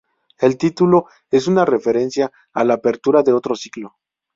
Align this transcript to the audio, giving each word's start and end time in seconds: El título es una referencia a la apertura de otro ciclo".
El 0.39 0.57
título 0.57 1.05
es 1.29 1.45
una 1.45 1.63
referencia 1.63 2.31
a 2.53 2.63
la 2.63 2.73
apertura 2.73 3.21
de 3.21 3.33
otro 3.33 3.53
ciclo". 3.55 3.97